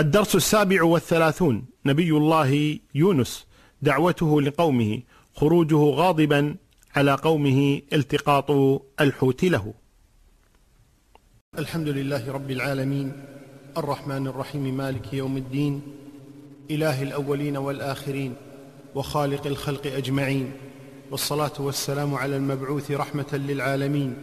[0.00, 1.64] الدرس السابع والثلاثون.
[1.86, 3.46] نبي الله يونس
[3.82, 5.02] دعوته لقومه
[5.34, 6.56] خروجه غاضبا
[6.96, 8.50] على قومه التقاط
[9.00, 9.74] الحوت له.
[11.58, 13.12] الحمد لله رب العالمين
[13.76, 15.82] الرحمن الرحيم مالك يوم الدين
[16.70, 18.34] إله الأولين والآخرين
[18.94, 20.52] وخالق الخلق أجمعين
[21.10, 24.14] والصلاة والسلام على المبعوث رحمة للعالمين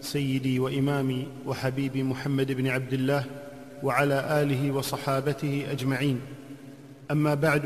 [0.00, 3.41] سيدي وإمامي وحبيبي محمد بن عبد الله
[3.82, 6.20] وعلى آله وصحابته أجمعين.
[7.10, 7.62] أما بعد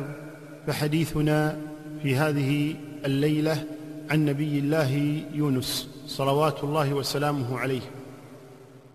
[0.67, 1.59] فحديثنا
[2.03, 2.75] في هذه
[3.05, 3.65] الليلة
[4.11, 7.81] عن نبي الله يونس صلوات الله وسلامه عليه.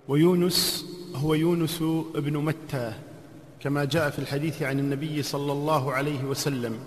[0.08, 1.82] ويونس هو يونس
[2.16, 2.94] ابن متى
[3.60, 6.80] كما جاء في الحديث عن النبي صلى الله عليه وسلم.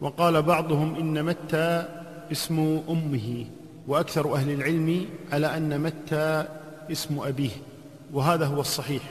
[0.00, 1.88] وقال بعضهم إن متى
[2.32, 3.46] اسم أمه
[3.88, 6.48] وأكثر أهل العلم على أن متى
[6.92, 7.50] اسم أبيه
[8.12, 9.02] وهذا هو الصحيح.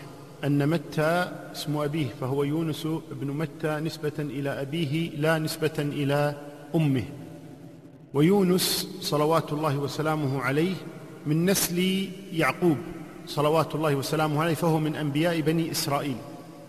[0.43, 6.35] أن متى اسم أبيه فهو يونس بن متى نسبة إلى أبيه لا نسبة إلى
[6.75, 7.03] أمه.
[8.13, 10.75] ويونس صلوات الله وسلامه عليه
[11.25, 12.77] من نسل يعقوب
[13.27, 16.15] صلوات الله وسلامه عليه فهو من أنبياء بني إسرائيل.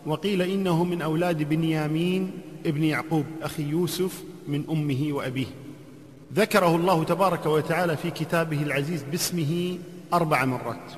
[0.07, 2.31] وقيل إنه من أولاد بنيامين
[2.67, 5.47] ابن يعقوب أخي يوسف من أمه وأبيه.
[6.35, 9.79] ذكره الله تبارك وتعالى في كتابه العزيز باسمه
[10.13, 10.93] أربع مرات.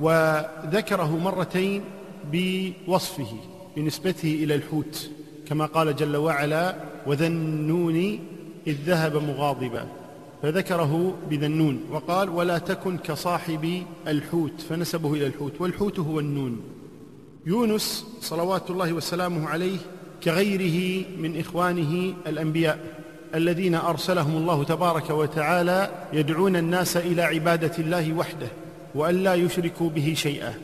[0.00, 1.82] وذكره مرتين
[2.32, 3.36] بوصفه
[3.76, 5.10] بنسبته إلى الحوت
[5.46, 8.18] كما قال جل وعلا وذا النون
[8.66, 9.86] إذ ذهب مغاضبا.
[10.42, 14.60] فذكره بذنون وقال ولا تكن كصاحب الحوت.
[14.68, 16.60] فنسبه إلى الحوت والحوت هو النون.
[17.46, 19.78] يونس صلوات الله وسلامه عليه
[20.24, 22.78] كغيره من إخوانه الأنبياء
[23.34, 28.48] الذين أرسلهم الله تبارك وتعالى يدعون الناس إلى عبادة الله وحده
[28.94, 30.54] وأن لا يشركوا به شيئا.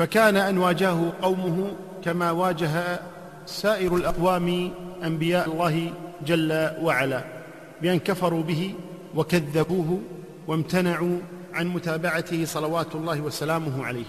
[0.00, 1.70] فكان أن واجهه قومه
[2.04, 3.00] كما واجه
[3.46, 4.70] سائر الأقوام
[5.04, 5.92] أنبياء الله
[6.26, 7.24] جل وعلا
[7.82, 8.74] بأن كفروا به
[9.14, 10.00] وكذبوه
[10.46, 11.18] وامتنعوا
[11.54, 14.04] عن متابعته صلوات الله وسلامه عليه.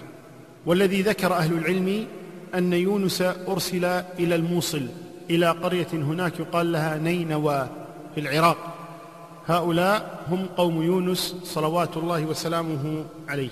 [0.66, 2.06] والذي ذكر أهل العلم
[2.54, 3.84] أن يونس أرسل
[4.18, 4.86] إلى الموصل
[5.30, 7.68] إلى قرية هناك يقال لها نينوى
[8.14, 8.58] في العراق.
[9.46, 13.50] هؤلاء هم قوم يونس صلوات الله وسلامه عليه.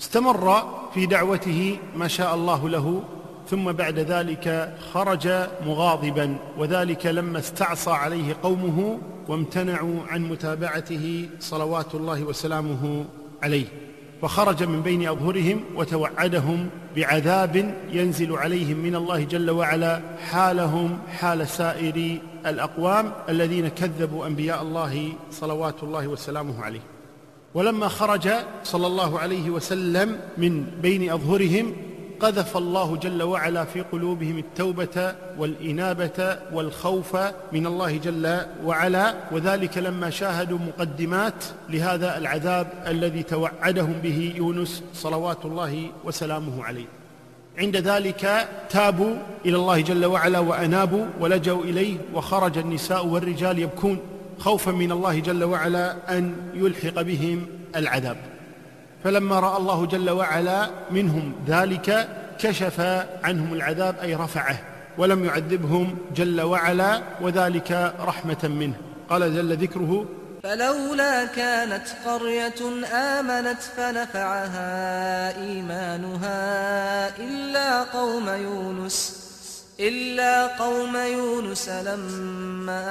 [0.00, 0.62] استمر
[0.94, 3.02] في دعوته ما شاء الله له
[3.50, 5.28] ثم بعد ذلك خرج
[5.66, 8.98] مغاضبا وذلك لما استعصى عليه قومه
[9.28, 13.04] وامتنعوا عن متابعته صلوات الله وسلامه
[13.42, 13.66] عليه.
[14.22, 22.18] فخرج من بين أظهرهم وتوعدهم بعذاب ينزل عليهم من الله جل وعلا حالهم حال سائر
[22.46, 26.97] الأقوام الذين كذبوا أنبياء الله صلوات الله وسلامه عليه.
[27.54, 28.28] ولما خرج
[28.64, 31.76] صلى الله عليه وسلم من بين أظهرهم
[32.20, 37.16] قذف الله جل وعلا في قلوبهم التوبة والإنابة والخوف
[37.52, 45.44] من الله جل وعلا وذلك لما شاهدوا مقدمات لهذا العذاب الذي توعدهم به يونس صلوات
[45.44, 46.86] الله وسلامه عليه.
[47.58, 49.14] عند ذلك تابوا
[49.46, 53.98] إلى الله جل وعلا وأنابوا ولجوا إليه وخرج النساء والرجال يبكون.
[54.38, 58.16] خوفا من الله جل وعلا أن يلحق بهم العذاب.
[59.04, 62.80] فلما رأى الله جل وعلا منهم ذلك كشف
[63.24, 64.58] عنهم العذاب أي رفعه
[64.98, 68.74] ولم يعذبهم جل وعلا وذلك رحمة منه.
[69.10, 70.06] قال جل ذكره
[70.42, 79.17] فلولا كانت قرية آمنت فنفعها إيمانها إلا قوم يونس
[79.80, 82.82] إلا قوم يونس لما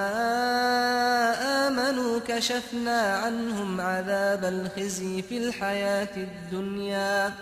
[1.67, 7.33] آمنوا كشفنا عنهم عذاب الخزي في الحياة الدنيا.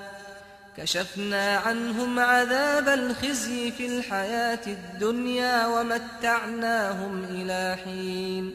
[0.78, 8.54] كشفنا عنهم عذاب الخزي في الحياة الدنيا ومتعناهم إلى حين.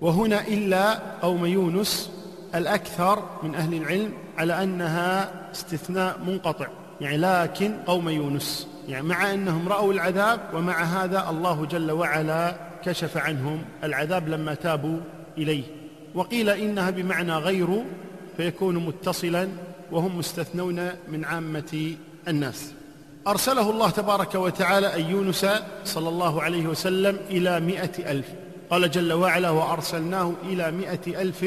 [0.00, 2.10] وهنا إلا قوم يونس
[2.54, 6.66] الأكثر من أهل العلم على أنها استثناء منقطع.
[7.00, 8.73] يعني لكن قوم يونس.
[8.88, 15.00] يعني مع أنهم رأوا العذاب ومع هذا الله جل وعلا كشف عنهم العذاب لما تابوا
[15.38, 15.62] إليه.
[16.14, 17.84] وقيل إنها بمعنى غير
[18.36, 19.48] فيكون متصلا
[19.92, 21.94] وهم مستثنون من عامة
[22.28, 22.72] الناس.
[23.26, 25.46] أرسله الله تبارك وتعالى أي يونس
[25.84, 28.26] صلى الله عليه وسلم إلى مئة ألف.
[28.70, 31.46] قال جل وعلا وأرسلناه إلى مئة ألف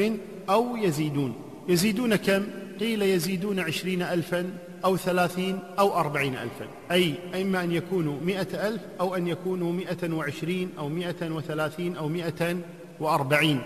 [0.50, 1.34] أو يزيدون.
[1.68, 2.44] يزيدون كم؟
[2.80, 4.50] قيل يزيدون عشرين ألفا
[4.84, 6.66] أو ثلاثين أو أربعين ألفا.
[6.92, 12.08] أي إما أن يكونوا مئة ألف أو أن يكونوا مئة وعشرين أو مئة وثلاثين أو
[12.08, 12.56] مئة
[13.00, 13.62] وأربعين.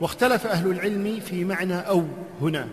[0.00, 2.04] واختلف أهل العلم في معنى أو
[2.40, 2.68] هنا.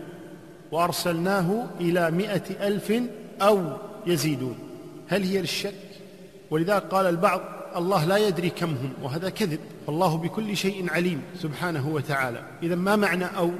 [0.72, 2.92] وأرسلناه إلى مئة ألف
[3.42, 4.58] أو يزيدون.
[5.08, 5.74] هل هي للشك؟
[6.50, 7.40] ولذلك قال البعض
[7.76, 9.58] الله لا يدري كم هم وهذا كذب.
[9.86, 12.42] فالله بكل شيء عليم سبحانه وتعالى.
[12.62, 13.50] إذا ما معنى أو؟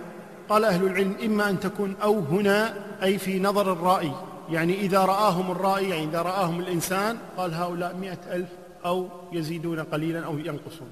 [0.51, 4.13] قال أهل العلم إما أن تكون أو هنا أي في نظر الرائي
[4.51, 8.49] يعني إذا رآهم الرائي يعني إذا رآهم الإنسان قال هؤلاء مئة ألف
[8.85, 10.89] أو يزيدون قليلا أو ينقصون.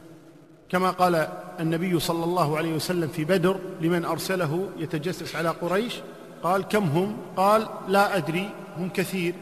[0.69, 1.29] كما قال
[1.61, 5.95] النبي صلى الله عليه وسلم في بدر لمن أرسله يتجسس على قريش
[6.43, 9.35] قال كم هم؟ قال لا أدري هم كثير.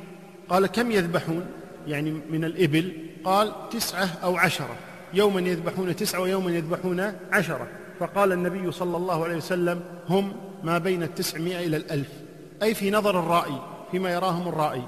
[0.48, 1.46] قال كم يذبحون؟
[1.86, 2.92] يعني من الإبل
[3.24, 4.76] قال تسعة أو عشرة.
[5.14, 7.68] يوما يذبحون تسعة ويوما يذبحون عشرة.
[8.00, 10.32] فقال النبي صلى الله عليه وسلم هم
[10.64, 12.08] ما بين التسعمائة إلى الألف.
[12.62, 13.60] أي في نظر الرائي
[13.90, 14.82] فيما يراهم الرائي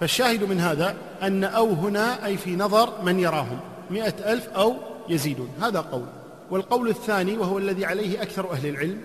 [0.00, 3.60] فالشاهد من هذا أن أو هنا أي في نظر من يراهم.
[3.90, 4.74] مئة ألف أو
[5.08, 5.48] يزيدون.
[5.60, 6.06] هذا قول.
[6.50, 8.98] والقول الثاني وهو الذي عليه أكثر أهل العلم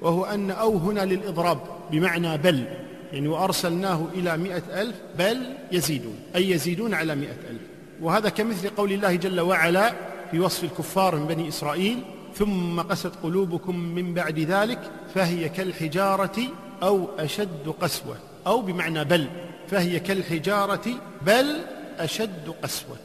[0.00, 1.58] وهو أن أو هنا للإضراب
[1.90, 2.64] بمعنى بل.
[3.12, 5.38] يعني وأرسلناه إلى مئة ألف بل
[5.72, 6.18] يزيدون.
[6.36, 7.62] أي يزيدون على مئة ألف.
[8.00, 9.92] وهذا كمثل قول الله جل وعلا
[10.30, 12.02] في وصف الكفار من بني إسرائيل
[12.34, 16.38] ثم قست قلوبكم من بعد ذلك فهي كالحجارة
[16.82, 18.16] أو أشد قسوة.
[18.46, 19.28] أو بمعنى بل
[19.68, 20.90] فهي كالحجارة
[21.26, 21.60] بل
[21.98, 22.96] أشد قسوة.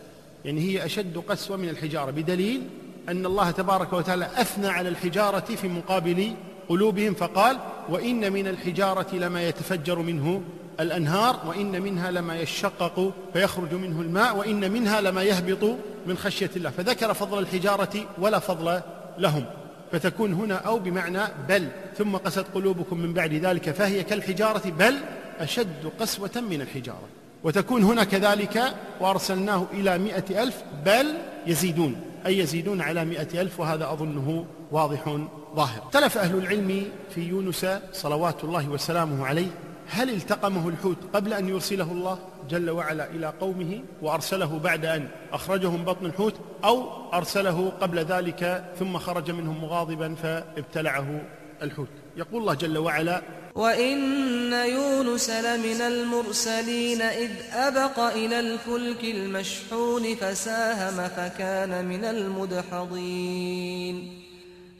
[0.45, 2.61] يعني هي أشد قسوة من الحجارة بدليل
[3.09, 6.33] أن الله تبارك وتعالى أثنى على الحجارة في مقابل
[6.69, 7.57] قلوبهم فقال
[7.89, 10.41] وإن من الحجارة لما يتفجر منه
[10.79, 15.77] الأنهار وإن منها لما يشقق فيخرج منه الماء وإن منها لما يهبط
[16.07, 16.69] من خشية الله.
[16.69, 18.81] فذكر فضل الحجارة ولا فضل
[19.17, 19.45] لهم
[19.91, 21.19] فتكون هنا أو بمعنى
[21.49, 21.67] بل
[21.97, 24.97] ثم قست قلوبكم من بعد ذلك فهي كالحجارة بل
[25.39, 27.07] أشد قسوة من الحجارة.
[27.43, 28.63] وتكون هنا كذلك
[28.99, 31.13] وأرسلناه إلى مئة ألف بل
[31.47, 35.17] يزيدون أي يزيدون على مئة ألف وهذا أظنه واضح
[35.55, 35.81] ظاهر.
[35.83, 36.83] اختلف أهل العلم
[37.15, 39.47] في يونس صلوات الله وسلامه عليه
[39.89, 42.19] هل التقمه الحوت قبل أن يرسله الله
[42.49, 48.73] جل وعلا إلى قومه وأرسله بعد أن أخرجه من بطن الحوت أو أرسله قبل ذلك
[48.79, 51.21] ثم خرج منهم مغاضبا فابتلعه
[51.61, 51.87] الحوت؟
[52.17, 53.21] يقول الله جل وعلا
[53.55, 63.47] وإن يونس لمن المرسلين إذ أبق إلى الفلك المشحون فساهم فكان من المدحضين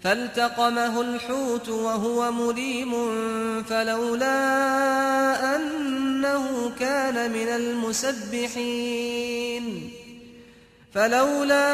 [0.03, 2.93] فالتقمه الحوت وهو مليم
[3.63, 4.35] فلولا
[5.55, 8.87] أنه كان من المسبحين
[10.93, 11.65] فلولا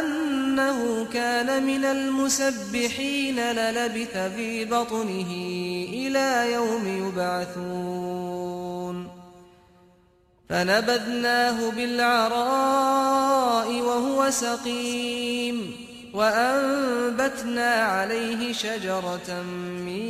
[0.00, 5.32] أنه كان من المسبحين للبث في بطنه
[5.92, 9.08] إلى يوم يبعثون
[10.48, 15.81] فنبذناه بالعراء وهو سقيم
[16.14, 19.42] وأنبتنا عليه شجرة
[19.86, 20.02] من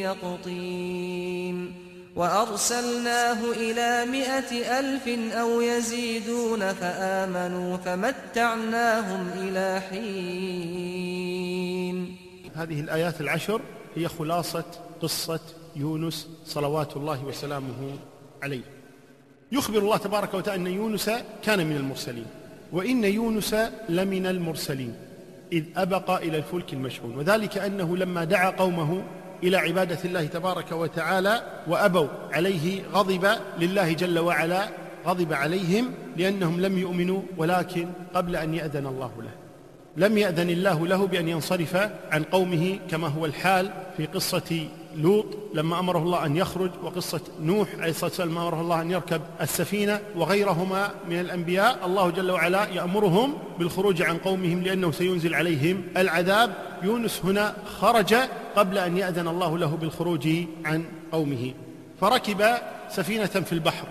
[0.00, 1.74] يقطين
[2.16, 11.20] وأرسلناه إلى مائة ألف أو يزيدون فآمنوا فمتعناهم إلى حين.
[12.54, 13.60] هذه الآيات العشر
[13.96, 14.64] هي خلاصة
[15.02, 15.40] قصة
[15.76, 17.98] يونس صلوات الله وسلامه
[18.42, 18.64] عليه.
[19.52, 21.10] يخبر الله تبارك وتعالى أن يونس
[21.42, 22.26] كان من المرسلين
[22.72, 23.54] وإن يونس
[23.88, 25.09] لمن المرسلين.
[25.52, 27.16] إذ أبق إلى الفلك المشحون.
[27.16, 29.02] وذلك أنه لما دعا قومه
[29.42, 34.68] إلى عبادة الله تبارك وتعالى وأبوا عليه غضب لله جل وعلا
[35.06, 39.30] غضب عليهم لأنهم لم يؤمنوا ولكن قبل أن يأذن الله له.
[39.96, 41.76] لم يأذن الله له بأن ينصرف
[42.10, 47.68] عن قومه كما هو الحال في قصة لوط لما أمره الله أن يخرج وقصة نوح
[47.78, 53.34] عليه الصلاة والسلام أمره الله أن يركب السفينة وغيرهما من الأنبياء الله جل وعلا يأمرهم
[53.58, 56.54] بالخروج عن قومهم لأنه سينزل عليهم العذاب.
[56.82, 58.14] يونس هنا خرج
[58.56, 60.28] قبل أن يأذن الله له بالخروج
[60.64, 61.52] عن قومه.
[62.00, 62.44] فركب
[62.90, 63.86] سفينة في البحر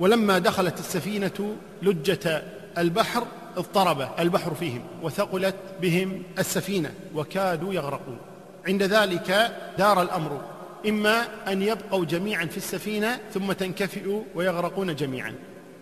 [0.00, 2.42] ولما دخلت السفينة لجة
[2.78, 3.24] البحر
[3.56, 8.18] اضطرب البحر فيهم وثقلت بهم السفينة وكادوا يغرقون.
[8.66, 10.40] عند ذلك دار الأمر.
[10.88, 15.34] إما أن يبقوا جميعا في السفينة ثم تنكفئوا ويغرقون جميعا.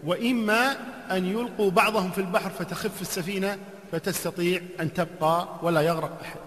[0.05, 0.77] وإما
[1.11, 3.59] أن يلقوا بعضهم في البحر فتخف السفينة
[3.93, 6.39] فتستطيع أن تبقى ولا يغرق أحد.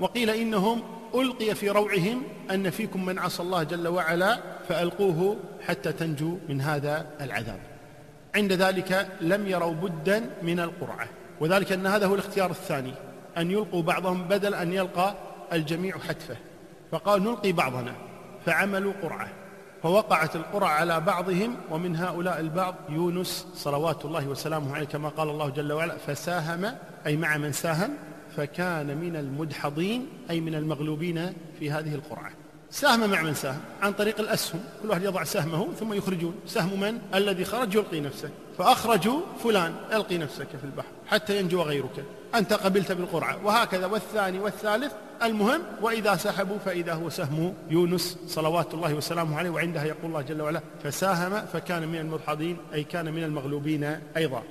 [0.00, 0.82] وقيل إنهم
[1.14, 5.36] ألقي في روعهم أن فيكم من عصى الله جل وعلا فألقوه
[5.66, 7.60] حتى تنجوا من هذا العذاب.
[8.34, 11.08] عند ذلك لم يروا بدا من القرعة.
[11.40, 12.94] وذلك أن هذا هو الاختيار الثاني
[13.38, 15.14] أن يلقوا بعضهم بدل أن يلقى
[15.52, 16.36] الجميع حتفه.
[16.92, 17.94] فقال نلقي بعضنا.
[18.46, 19.28] فعملوا قرعة.
[19.82, 25.48] فوقعت القرعة على بعضهم ومن هؤلاء البعض يونس صلوات الله وسلامه عليه كما قال الله
[25.48, 26.74] جل وعلا فساهم
[27.06, 27.90] أي مع من ساهم
[28.36, 32.30] فكان من المدحضين أي من المغلوبين في هذه القرعة.
[32.72, 34.60] ساهم مع من ساهم عن طريق الأسهم.
[34.82, 36.34] كل واحد يضع سهمه ثم يخرجون.
[36.46, 38.30] سهم من؟ الذي خرج يلقي نفسه.
[38.58, 42.04] فأخرجوا فلان ألقي نفسك في البحر حتى ينجو غيرك.
[42.34, 43.44] أنت قبلت بالقرعة.
[43.44, 43.86] وهكذا.
[43.86, 50.04] والثاني والثالث المهم وإذا سحبوا فإذا هو سهم يونس صلوات الله وسلامه عليه وعندها يقول
[50.04, 54.42] الله جل وعلا فساهم فكان من المدحضين أي كان من المغلوبين أيضا.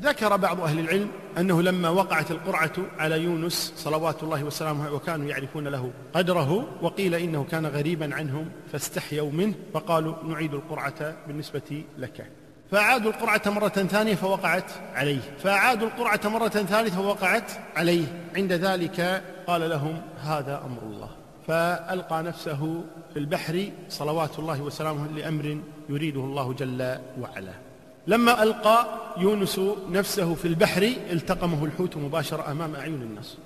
[0.00, 1.08] ذكر بعض أهل العلم
[1.38, 7.44] أنه لما وقعت القرعة على يونس صلوات الله وسلامه وكانوا يعرفون له قدره وقيل إنه
[7.50, 12.26] كان غريبا عنهم فاستحيوا منه فقالوا نعيد القرعة بالنسبة لك.
[12.70, 15.20] فأعادوا القرعة مرة ثانية فوقعت عليه.
[15.38, 18.30] فأعادوا القرعة مرة ثالثة فوقعت عليه.
[18.36, 21.10] عند ذلك قال لهم هذا أمر الله.
[21.46, 25.58] فألقى نفسه في البحر صلوات الله وسلامه لأمر
[25.88, 27.71] يريده الله جل وعلا.
[28.06, 33.36] لما ألقى يونس نفسه في البحر التقمه الحوت مباشرة أمام أعين الناس.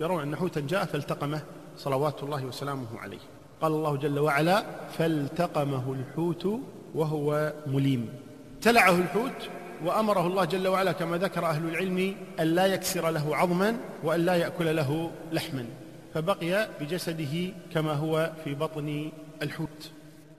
[0.00, 1.40] يرون أن حوتا جاء فالتقمه
[1.76, 3.18] صلوات الله وسلامه عليه.
[3.62, 4.64] قال الله جل وعلا
[4.98, 6.60] فالتقمه الحوت
[6.94, 8.08] وهو مليم.
[8.54, 9.48] ابتلعه الحوت
[9.84, 14.34] وأمره الله جل وعلا كما ذكر أهل العلم أن لا يكسر له عظما وأن لا
[14.34, 15.66] يأكل له لحما.
[16.14, 19.10] فبقي بجسده كما هو في بطن
[19.42, 19.90] الحوت.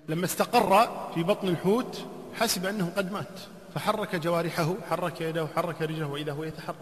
[0.10, 3.40] لما استقر في بطن الحوت حسب أنه قد مات.
[3.76, 6.76] فحرك جوارحه حرك يده حرك رجله وإذا هو يتحرك.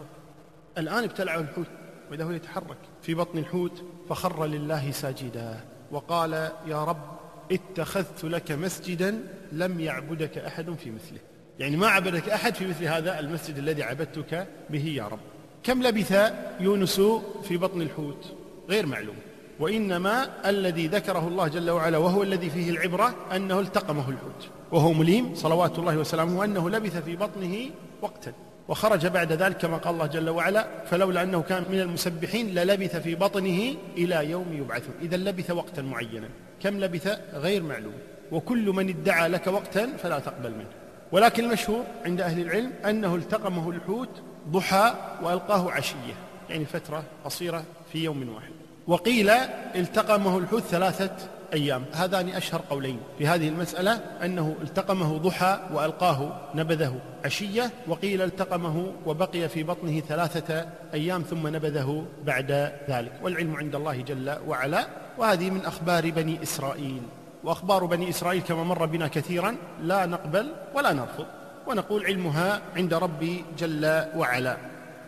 [0.78, 1.66] الآن ابتلعه الحوت
[2.10, 5.60] وإذا هو يتحرك في بطن الحوت فخر لله ساجدا
[5.90, 6.32] وقال
[6.66, 7.18] يا رب
[7.52, 9.20] اتخذت لك مسجدا
[9.52, 11.18] لم يعبدك أحد في مثله.
[11.58, 15.20] يعني ما عبدك أحد في مثل هذا المسجد الذي عبدتك به يا رب.
[15.62, 17.00] كم لبث يونس
[17.42, 18.34] في بطن الحوت؟
[18.68, 19.16] غير معلوم.
[19.60, 25.34] وإنما الذي ذكره الله جل وعلا وهو الذي فيه العبرة أنه التقمه الحوت وهو مليم
[25.34, 27.70] صلوات الله وسلامه وأنه لبث في بطنه
[28.02, 28.32] وقتا
[28.68, 33.14] وخرج بعد ذلك كما قال الله جل وعلا فلولا أنه كان من المسبحين للبث في
[33.14, 36.28] بطنه إلى يوم يبعثون إذا لبث وقتا معينا
[36.62, 37.94] كم لبث؟ غير معلوم
[38.32, 40.68] وكل من ادعى لك وقتا فلا تقبل منه.
[41.12, 44.08] ولكن المشهور عند أهل العلم أنه التقمه الحوت
[44.48, 46.14] ضحى وألقاه عشية
[46.50, 48.63] يعني فترة قصيرة في يوم واحد.
[48.86, 49.30] وقيل
[49.74, 51.10] التقمه الحوت ثلاثة
[51.52, 51.84] أيام.
[51.92, 53.00] هذان أشهر قولين.
[53.18, 60.66] في هذه المسألة أنه التقمه ضحى وألقاه نبذه عشية وقيل التقمه وبقي في بطنه ثلاثة
[60.94, 63.12] أيام ثم نبذه بعد ذلك.
[63.22, 64.86] والعلم عند الله جل وعلا.
[65.18, 67.02] وهذه من أخبار بني إسرائيل.
[67.44, 71.26] وأخبار بني إسرائيل كما مر بنا كثيرا لا نقبل ولا نرفض.
[71.66, 74.56] ونقول علمها عند ربي جل وعلا.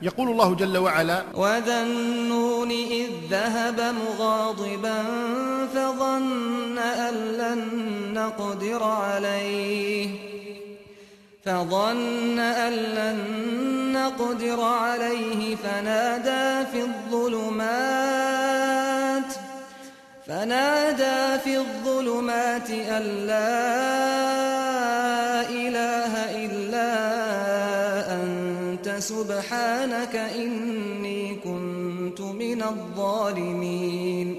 [0.03, 5.03] يقول الله جل وعلا وذا النون إذ ذهب مغاضبا
[5.75, 7.65] فظن أن لن
[8.15, 10.09] نقدر عليه
[11.45, 13.19] فظن أن لن
[13.93, 18.07] نقدر عليه فنادى في الظلمات
[20.27, 24.46] فنادى في الظلمات أن لا
[28.99, 34.37] سبحانك إني كنت من الظالمين.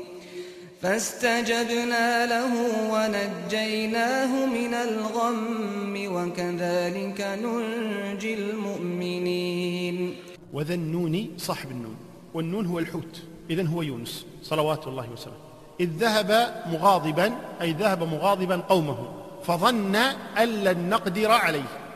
[0.81, 2.53] فاستجبنا له
[2.93, 10.15] ونجيناه من الغم وكذلك ننجي المؤمنين.
[10.53, 11.95] وذا النون صاحب النون
[12.33, 15.39] والنون هو الحوت إذن هو يونس صلوات الله وسلامه.
[15.79, 18.97] إذ ذهب مغاضبا أي ذهب مغاضبا قومه
[19.43, 19.95] فظن
[20.37, 21.86] أن لن نقدر عليه.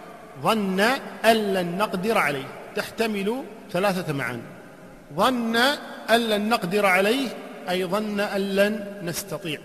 [0.42, 0.80] ظن
[1.26, 2.48] أن لن نقدر عليه.
[2.76, 4.42] تحتمل ثلاثة معاني.
[5.16, 5.56] ظن
[6.10, 7.28] أن لن نقدر عليه
[7.70, 9.60] أي ظن أن لن نستطيع.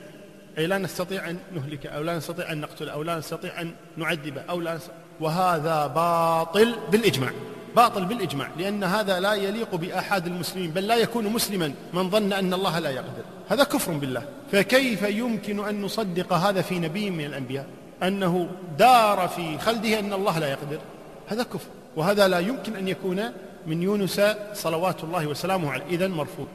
[0.58, 4.42] أي لا نستطيع أن نهلكه أو لا نستطيع أن نقتله أو لا نستطيع أن نعذبه
[4.50, 7.30] أو لا نستطيع وهذا باطل بالإجماع.
[7.76, 12.54] باطل بالإجماع لأن هذا لا يليق بآحاد المسلمين بل لا يكون مسلما من ظن أن
[12.54, 13.24] الله لا يقدر.
[13.48, 14.22] هذا كفر بالله.
[14.52, 17.66] فكيف يمكن أن نصدق هذا في نبي من الأنبياء؟
[18.02, 18.48] أنه
[18.78, 20.78] دار في خلده أن الله لا يقدر.
[21.26, 23.32] هذا كفر وهذا لا يمكن أن يكون
[23.66, 24.20] من يونس
[24.54, 25.84] صلوات الله وسلامه عليه.
[25.84, 26.46] إذن مرفوض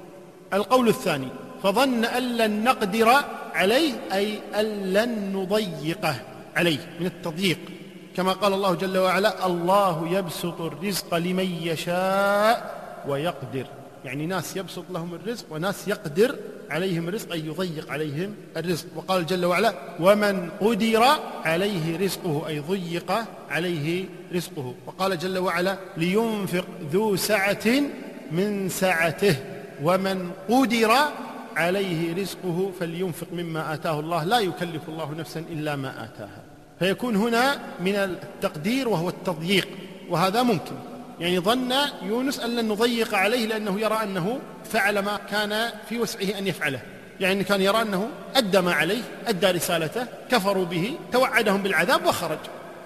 [0.54, 1.28] القول الثاني
[1.64, 3.10] فظن أن لن نقدر
[3.54, 6.16] عليه أي أن لن نضيقه
[6.56, 7.60] عليه من التضييق.
[8.16, 12.76] كما قال الله جل وعلا الله يبسط الرزق لمن يشاء
[13.08, 13.66] ويقدر.
[14.06, 16.36] يعني ناس يبسط لهم الرزق وناس يقدر
[16.70, 18.86] عليهم الرزق أي يضيق عليهم الرزق.
[18.96, 21.04] وقال جل وعلا ومن قدر
[21.44, 23.12] عليه رزقه أي ضيق
[23.50, 24.76] عليه رزقه.
[24.86, 27.68] وقال جل وعلا لينفق ذو سعة
[28.32, 29.36] من سعته.
[29.84, 30.92] ومن قدر
[31.56, 34.24] عليه رزقه فلينفق مما آتاه الله.
[34.24, 36.44] لا يكلف الله نفسا إلا ما آتاها.
[36.80, 39.68] فيكون هنا من التقدير وهو التضييق
[40.10, 40.76] وهذا ممكن.
[41.22, 41.74] يعني ظن
[42.04, 44.40] يونس أن لن نضيق عليه لأنه يرى أنه
[44.72, 46.80] فعل ما كان في وسعه أن يفعله.
[47.20, 52.38] يعني كان يرى أنه أدى ما عليه أدى رسالته كفروا به توعدهم بالعذاب وخرج.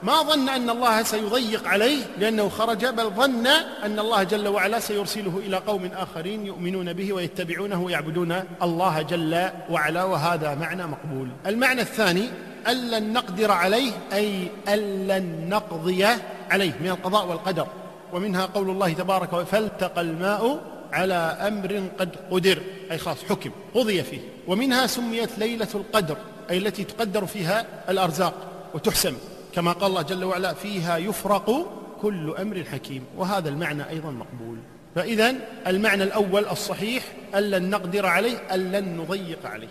[0.04, 3.48] ما ظن أن الله سيضيق عليه لأنه خرج بل ظن
[3.84, 10.04] أن الله جل وعلا سيرسله إلى قوم آخرين يؤمنون به ويتبعونه ويعبدون الله جل وعلا
[10.04, 11.30] وهذا معنى مقبول.
[11.46, 12.30] المعنى الثاني
[12.68, 16.06] ألا نقدر عليه أي ألا نقضي
[16.50, 17.68] عليه من القضاء والقدر.
[18.16, 20.62] ومنها قول الله تبارك وتعالى فالتقى الماء
[20.94, 22.62] على أمر قد قدر.
[22.92, 24.20] أي خلاص حكم قضي فيه.
[24.48, 26.18] ومنها سميت ليلة القدر
[26.50, 28.34] أي التي تقدر فيها الأرزاق
[28.74, 29.16] وتحسم.
[29.56, 31.68] كما قال الله جل وعلا فيها يفرق
[32.02, 33.04] كل أمر حكيم.
[33.18, 34.58] وهذا المعنى أيضا مقبول.
[34.96, 35.36] فإذا
[35.68, 37.04] المعنى الأول الصحيح
[37.36, 39.68] أن لن نقدر عليه أن لن نضيق عليه.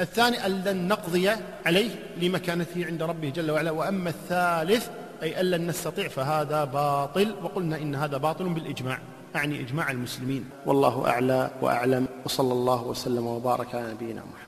[0.00, 1.30] الثاني أن لن نقضي
[1.66, 1.90] عليه
[2.20, 3.70] لمكانته عند ربه جل وعلا.
[3.70, 4.88] وأما الثالث
[5.22, 7.34] أي أن لن نستطيع فهذا باطل.
[7.42, 8.98] وقلنا إن هذا باطل بالإجماع
[9.36, 10.50] أعني إجماع المسلمين.
[10.66, 14.47] والله أعلى وأعلم وصلى الله وسلم وبارك على نبينا محمد.